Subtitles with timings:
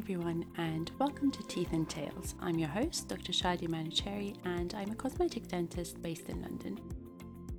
[0.00, 2.34] everyone, and welcome to Teeth and Tales.
[2.40, 3.32] I'm your host, Dr.
[3.32, 6.80] Shadi Manuchehri, and I'm a cosmetic dentist based in London.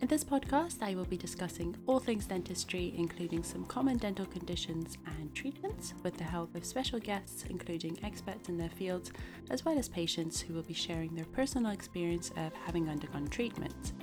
[0.00, 4.98] In this podcast, I will be discussing all things dentistry, including some common dental conditions
[5.18, 9.10] and treatments, with the help of special guests, including experts in their fields,
[9.50, 13.94] as well as patients who will be sharing their personal experience of having undergone treatment.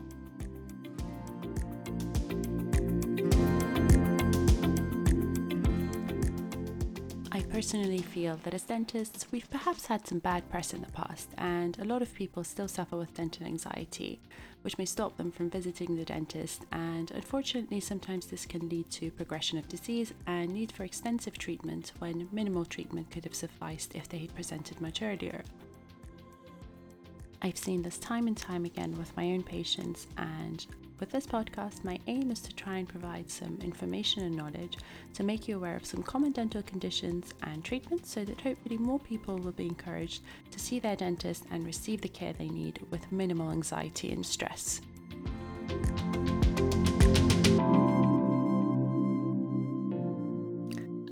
[7.55, 11.79] Personally feel that as dentists, we've perhaps had some bad press in the past, and
[11.79, 14.19] a lot of people still suffer with dental anxiety,
[14.63, 16.65] which may stop them from visiting the dentist.
[16.73, 21.93] And unfortunately, sometimes this can lead to progression of disease and need for extensive treatment
[21.99, 25.41] when minimal treatment could have sufficed if they had presented much earlier.
[27.45, 30.65] I've seen this time and time again with my own patients, and
[30.99, 34.79] with this podcast, my aim is to try and provide some information and knowledge
[35.13, 38.97] to make you aware of some common dental conditions and treatments so that hopefully more
[38.97, 43.11] people will be encouraged to see their dentist and receive the care they need with
[43.11, 44.81] minimal anxiety and stress.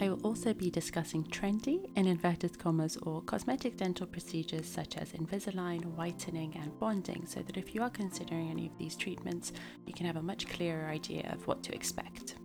[0.09, 6.55] Also be discussing trendy, in inverted commas, or cosmetic dental procedures such as Invisalign, whitening,
[6.61, 9.53] and bonding, so that if you are considering any of these treatments,
[9.85, 12.35] you can have a much clearer idea of what to expect.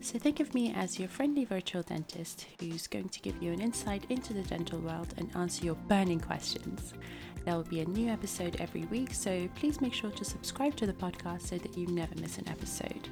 [0.00, 3.60] So, think of me as your friendly virtual dentist who's going to give you an
[3.60, 6.94] insight into the dental world and answer your burning questions.
[7.44, 10.86] There will be a new episode every week, so please make sure to subscribe to
[10.86, 13.08] the podcast so that you never miss an episode.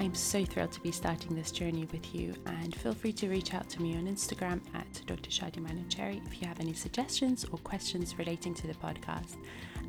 [0.00, 3.52] I'm so thrilled to be starting this journey with you, and feel free to reach
[3.52, 5.28] out to me on Instagram at Dr.
[5.28, 9.36] Shadia Manuchehri if you have any suggestions or questions relating to the podcast,